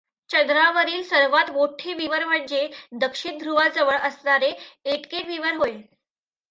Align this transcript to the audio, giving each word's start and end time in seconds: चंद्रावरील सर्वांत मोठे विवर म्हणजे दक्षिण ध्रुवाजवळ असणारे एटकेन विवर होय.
चंद्रावरील 0.29 1.03
सर्वांत 1.03 1.51
मोठे 1.51 1.93
विवर 1.93 2.25
म्हणजे 2.25 2.67
दक्षिण 2.91 3.37
ध्रुवाजवळ 3.37 3.97
असणारे 3.97 4.51
एटकेन 4.85 5.27
विवर 5.27 5.55
होय. 5.55 5.77